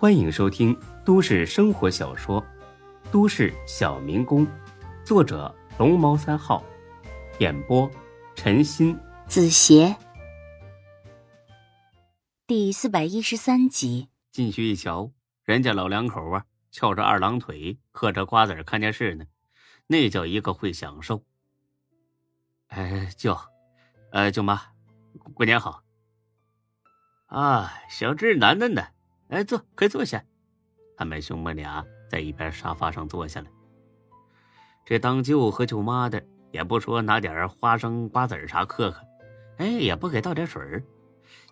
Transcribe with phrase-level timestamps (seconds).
[0.00, 0.74] 欢迎收听
[1.04, 2.42] 都市生活小说
[3.12, 4.46] 《都市小民工》，
[5.04, 6.64] 作者龙猫三号，
[7.38, 7.86] 演播
[8.34, 9.94] 陈鑫、子邪，
[12.46, 14.08] 第四百一十三集。
[14.32, 15.12] 进去一瞧，
[15.44, 19.26] 人家老两口啊，翘着二郎腿，嗑着瓜子看电视呢，
[19.86, 21.22] 那叫一个会享受。
[22.68, 23.36] 哎，舅，
[24.12, 24.62] 呃，舅妈，
[25.34, 25.82] 过年好。
[27.26, 28.94] 啊，小志楠楠的，
[29.30, 30.22] 哎，坐，快坐下。
[30.96, 33.50] 他们兄妹俩在一边沙发上坐下来。
[34.84, 39.00] 这当舅和舅妈的也不说拿点花生瓜子啥嗑嗑，
[39.58, 40.82] 哎，也不给倒点水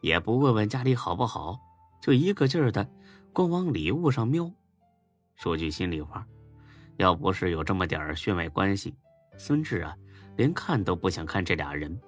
[0.00, 1.58] 也不问问家里好不好，
[2.00, 2.88] 就一个劲儿的
[3.32, 4.50] 光往礼物上瞄。
[5.34, 6.26] 说句心里话，
[6.96, 8.96] 要不是有这么点血脉关系，
[9.36, 9.94] 孙志啊，
[10.36, 12.00] 连看都不想看这俩人，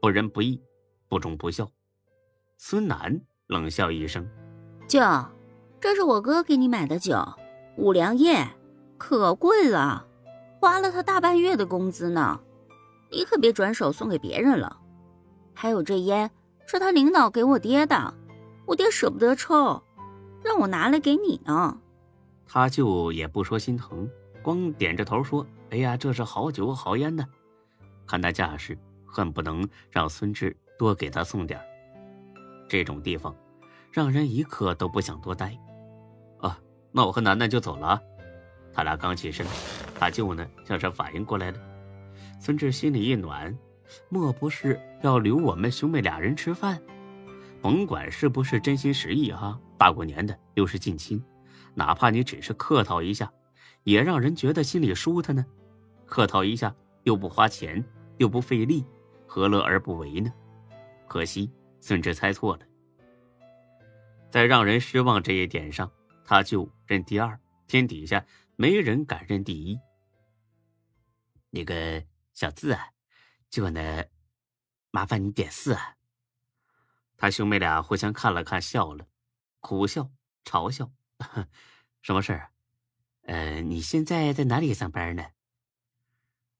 [0.00, 0.60] 不仁不义，
[1.08, 1.70] 不忠不孝。
[2.58, 4.28] 孙楠冷笑一声
[4.88, 5.00] ：“舅，
[5.80, 7.20] 这是我哥给你买的酒，
[7.76, 8.46] 五粮液，
[8.96, 10.06] 可贵了，
[10.60, 12.40] 花了他大半月的工资呢。
[13.10, 14.78] 你可别转手送给别人了。
[15.54, 16.30] 还有这烟，
[16.66, 18.14] 是他领导给我爹的，
[18.64, 19.82] 我爹舍不得抽，
[20.44, 21.78] 让我拿来给你呢。”
[22.46, 24.08] 他舅也不说心疼，
[24.42, 27.24] 光点着头说：“哎呀，这是好酒好烟呢。”
[28.06, 31.60] 看那架势，恨不能让孙志多给他送点
[32.68, 33.34] 这种地方，
[33.96, 35.58] 让人一刻都不想多待。
[36.40, 36.60] 啊，
[36.92, 37.98] 那我和楠楠就走了。
[38.70, 39.46] 他俩刚起身，
[39.98, 41.58] 他舅呢像是反应过来了。
[42.38, 43.56] 孙志心里一暖，
[44.10, 46.78] 莫不是要留我们兄妹俩人吃饭？
[47.62, 51.24] 甭管是不是真心实意哈，大过年的又是近亲，
[51.72, 53.32] 哪怕你只是客套一下，
[53.84, 55.42] 也让人觉得心里舒坦呢。
[56.04, 57.82] 客套一下又不花钱，
[58.18, 58.84] 又不费力，
[59.26, 60.30] 何乐而不为呢？
[61.08, 61.50] 可惜。
[61.78, 62.62] 孙志猜错了，
[64.30, 65.90] 在让人失望这一点上，
[66.24, 68.24] 他就认第二，天底下
[68.56, 69.78] 没人敢认第一。
[71.50, 72.90] 那个小字啊，
[73.48, 74.06] 就那，
[74.90, 75.96] 麻烦你点四啊。
[77.16, 79.06] 他兄妹俩互相看了看，笑了，
[79.60, 80.10] 苦笑
[80.44, 80.92] 嘲笑，
[82.02, 82.52] 什么事儿？
[83.22, 85.24] 呃，你现在在哪里上班呢？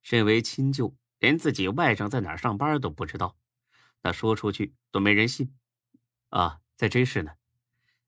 [0.02, 3.36] 身为亲舅，连自己外甥在哪儿上班都不知道。
[4.02, 5.54] 那说出去都没人信，
[6.30, 7.32] 啊，在 J 市呢。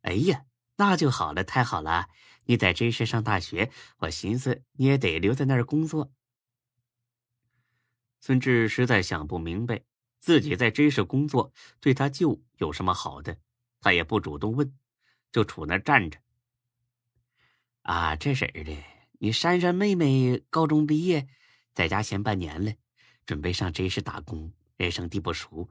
[0.03, 0.44] 哎呀，
[0.76, 2.09] 那就好了，太好了！
[2.44, 6.12] 你在 J 市上大学，我寻思你也得留在那儿工作。
[8.20, 9.82] 孙志实在想不明白，
[10.19, 13.38] 自己在 J 市工作对他舅有什么好的，
[13.81, 14.78] 他也不主动问，
[15.31, 16.19] 就杵那站着。
[17.82, 18.76] 啊，这事儿的，
[19.19, 21.28] 你珊珊妹妹高中毕业，
[21.75, 22.72] 在家闲半年了，
[23.26, 24.53] 准备上 J 市打工。
[24.76, 25.69] 人生地不熟，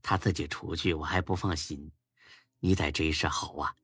[0.00, 1.92] 她自己出去我还不放心。
[2.60, 3.74] 你在这事好啊，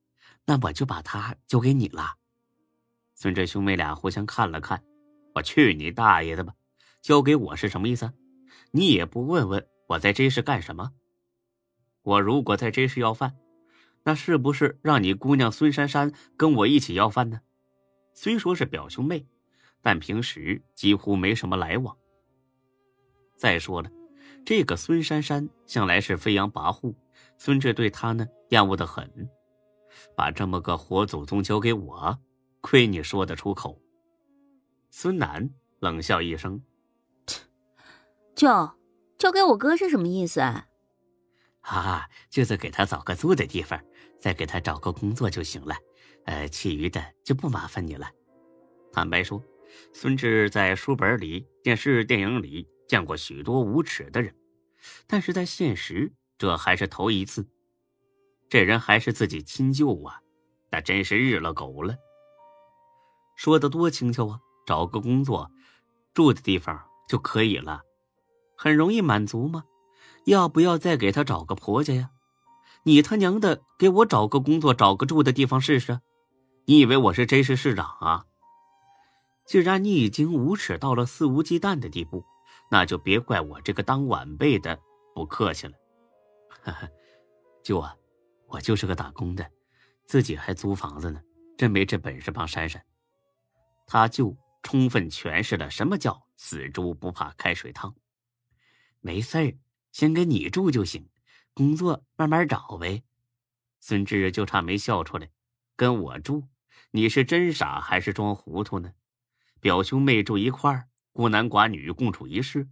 [0.46, 2.16] 那我就把他交给你了。
[3.14, 4.82] 孙志兄妹俩互相看了看，
[5.34, 6.54] 我去你大爷的吧！
[7.00, 8.12] 交给我是什么意思？
[8.70, 10.92] 你也不问问我在这事干什么？
[12.02, 13.36] 我如果在这事要饭，
[14.04, 17.40] 那是不是让你姑娘孙珊珊跟我一起要饭呢？
[18.14, 19.26] 虽说是表兄妹，
[19.80, 21.96] 但平时几乎没什么来往。
[23.36, 23.90] 再说了。
[24.44, 26.92] 这个孙珊珊向来是飞扬跋扈，
[27.38, 29.28] 孙志对他呢厌恶的很，
[30.16, 32.18] 把这么个活祖宗交给我，
[32.60, 33.80] 亏你说得出口。
[34.90, 35.50] 孙楠
[35.80, 36.62] 冷笑一声
[38.34, 38.48] ：“舅，
[39.18, 40.40] 交给我哥是什么意思
[41.62, 43.82] ？”“啊，就是给他找个住的地方，
[44.18, 45.76] 再给他找个工作就行了。
[46.26, 48.10] 呃，其余的就不麻烦你了。”
[48.92, 49.42] 坦白说，
[49.92, 52.68] 孙志在书本里、电视、电影里。
[52.88, 54.34] 见过许多无耻的人，
[55.06, 57.46] 但是在现实，这还是头一次。
[58.48, 60.20] 这人还是自己亲舅啊，
[60.72, 61.94] 那真是日了狗了。
[63.36, 65.48] 说的多轻巧啊，找个工作，
[66.12, 67.82] 住的地方就可以了，
[68.56, 69.62] 很容易满足吗？
[70.24, 72.10] 要不要再给他找个婆家呀？
[72.82, 76.00] 你他娘的给我找个工作，找个住的地方试试？
[76.64, 78.24] 你以为我是真是市长啊？
[79.46, 82.24] 既然你已经无耻到了肆无忌惮的地步。
[82.68, 84.80] 那就别怪我这个当晚辈的
[85.14, 85.74] 不客气了，
[87.62, 87.96] 舅啊，
[88.46, 89.50] 我就是个打工的，
[90.04, 91.22] 自己还租房子呢，
[91.56, 92.84] 真没这本事帮珊珊。
[93.86, 97.94] 他舅充分诠释了什么叫死猪不怕开水烫。
[99.00, 99.58] 没事儿，
[99.90, 101.08] 先跟你住就行，
[101.54, 103.02] 工作慢慢找呗。
[103.80, 105.30] 孙志就差没笑出来，
[105.76, 106.48] 跟我住，
[106.92, 108.92] 你是真傻还是装糊涂呢？
[109.60, 110.88] 表兄妹住一块儿。
[111.14, 112.70] 孤男寡女共处一室，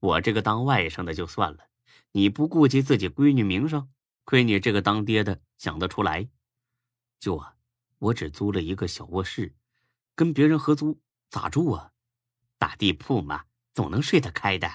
[0.00, 1.66] 我这个当外甥的就算了，
[2.16, 6.30] 你不顾及自己闺女名声，亏你这个当爹的想得出来。
[7.18, 7.56] 舅啊，
[7.98, 9.56] 我只租了一个小卧室，
[10.14, 11.90] 跟别人合租咋住啊？
[12.56, 14.70] 打地铺嘛，总能睡得开的。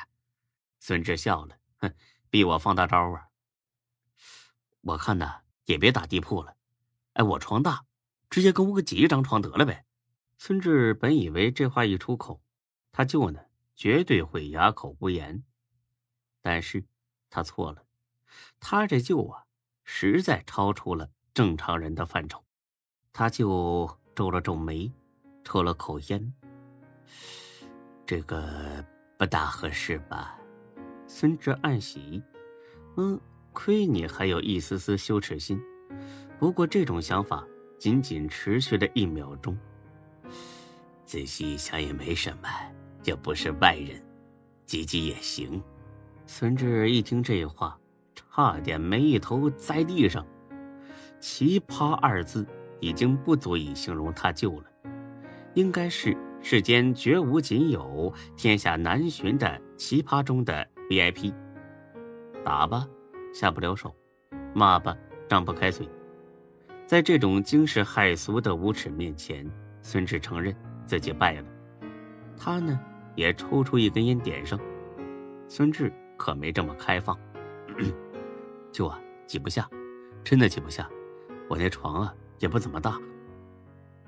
[0.82, 1.94] 孙志笑了，哼，
[2.30, 3.30] 逼我放大招啊！
[4.82, 6.58] 我看呢，也别打地铺了。
[7.14, 7.86] 哎，我床大，
[8.30, 9.86] 直接跟我挤一张床得了呗。
[10.38, 12.44] 孙志本以为这话一出口，
[12.92, 13.40] 他舅呢
[13.78, 15.46] 绝对会哑口无言，
[16.42, 16.86] 但是
[17.30, 17.84] 他错了。
[18.60, 19.44] 他这舅啊，
[19.84, 22.44] 实在超出了正常人的范畴。
[23.12, 24.92] 他就皱了皱眉，
[25.44, 26.34] 抽了口烟。
[28.06, 28.84] 这个
[29.18, 30.38] 不大合适吧？
[31.08, 32.22] 孙志暗喜，
[32.98, 33.20] 嗯，
[33.52, 35.60] 亏你还有一丝丝羞耻心。
[36.40, 37.46] 不过这种想法
[37.78, 39.58] 仅仅持续了一秒钟。
[41.06, 42.48] 仔细一想也没什么，
[43.06, 44.02] 又不是外人，
[44.66, 45.62] 挤挤也行。
[46.32, 47.76] 孙志一听这话，
[48.14, 50.24] 差点没一头栽地上。
[51.20, 52.46] 奇葩二字
[52.80, 54.66] 已经不足以形容他舅了，
[55.56, 56.16] 应该是。
[56.40, 61.34] 世间绝无仅有，天下难寻的奇葩中的 VIP。
[62.46, 62.88] 打吧，
[63.34, 63.90] 下不了手；
[64.54, 64.96] 骂吧，
[65.28, 65.90] 张不开嘴。
[66.86, 69.50] 在这种惊世骇俗的无耻面前，
[69.82, 70.56] 孙志承认
[70.86, 71.48] 自己败了。
[72.38, 72.80] 他呢，
[73.16, 74.58] 也抽出一根烟点上。
[75.48, 77.18] 孙志可没这么开放。
[78.72, 79.68] 舅啊，挤不下，
[80.24, 80.88] 真的挤不下。
[81.50, 83.00] 我那床啊，也不怎么大。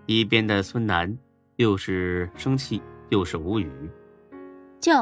[0.05, 1.17] 一边的孙楠。
[1.57, 3.69] 又是生气，又是无语。
[4.79, 4.93] 舅，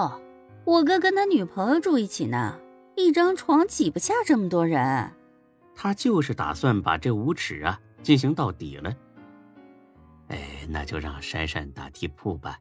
[0.66, 2.60] 我哥跟他女朋友住一起呢，
[2.98, 5.10] 一张床挤不下这么多人。
[5.74, 8.94] 他就是打算把这无耻啊进行到底了。
[10.28, 12.60] 哎，那就让珊珊打地铺吧，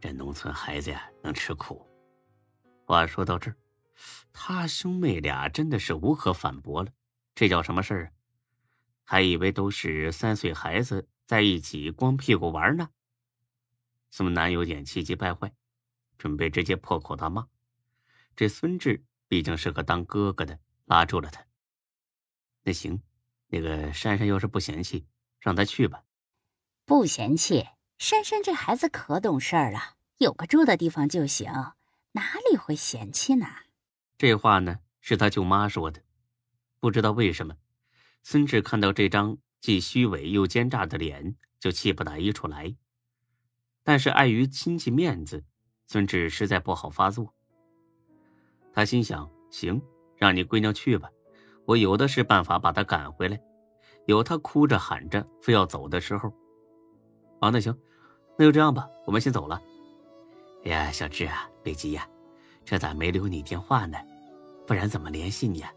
[0.00, 1.84] 这农村孩子呀能吃苦。
[2.86, 3.56] 话说到这儿，
[4.32, 6.90] 他兄妹俩真的是无可反驳了。
[7.34, 8.10] 这叫什么事儿啊？
[9.04, 12.90] 还以为都是三岁孩子在一起光屁股玩呢。
[14.10, 15.52] 孙楠有点气急败坏，
[16.18, 17.46] 准备直接破口大骂。
[18.34, 21.44] 这孙志毕竟是个当哥哥的，拉住了他。
[22.62, 23.02] 那行，
[23.48, 25.06] 那个珊珊要是不嫌弃，
[25.40, 26.02] 让他去吧。
[26.84, 27.66] 不嫌弃，
[27.98, 31.52] 珊珊这孩子可懂事儿了，有个住的地方就行，
[32.12, 33.46] 哪里会嫌弃呢？
[34.18, 36.02] 这话呢是他舅妈说的。
[36.80, 37.56] 不知道为什么，
[38.22, 42.74] 孙志看到这张既虚伪又奸诈的脸，就气不打一处来。
[43.82, 45.44] 但是碍于亲戚面子，
[45.86, 47.34] 孙志实在不好发作。
[48.72, 49.80] 他心想：行，
[50.16, 51.10] 让你闺娘去吧，
[51.64, 53.40] 我有的是办法把她赶回来。
[54.06, 56.32] 有她哭着喊着非要走的时候。
[57.40, 57.76] 啊，那行，
[58.38, 59.60] 那就这样吧，我们先走了。
[60.64, 62.08] 哎呀，小志啊，别急呀，
[62.66, 63.96] 这咋没留你电话呢？
[64.66, 65.72] 不然怎么联系你啊？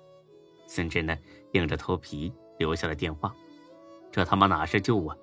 [0.66, 1.16] 孙志呢，
[1.54, 3.32] 硬着头皮留下了电话。
[4.12, 5.16] 这他妈哪是救啊，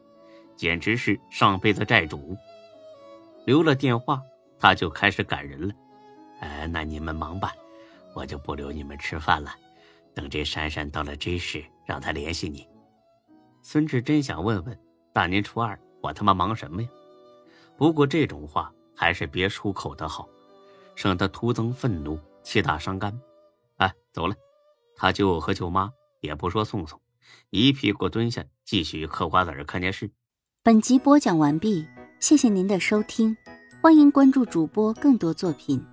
[0.55, 2.37] 简直是上辈子债主。
[3.45, 4.23] 留了电话，
[4.61, 5.75] 他就开始赶人了。
[6.39, 7.53] 哎，那你们忙吧，
[8.15, 9.53] 我就不留你们吃饭了。
[10.15, 12.67] 等这珊珊到了 J 市，让他联系你。
[13.61, 14.79] 孙志真想问问，
[15.13, 16.89] 大年初二我他妈忙什么呀？
[17.77, 20.29] 不过这种话还是别出口的好，
[20.97, 23.17] 省得徒增愤怒，气大伤肝。
[23.77, 24.35] 哎，走了，
[24.97, 27.01] 他舅和舅妈也不说送送，
[27.51, 30.11] 一屁股蹲下，继续嗑瓜子看电视。
[30.65, 31.87] 本集播讲完毕。
[32.19, 33.37] 谢谢您的收听，
[33.83, 35.85] 欢迎关注主播更多作品。